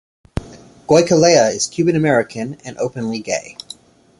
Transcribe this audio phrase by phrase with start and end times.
[0.87, 3.55] Goicolea is Cuban-American and openly gay.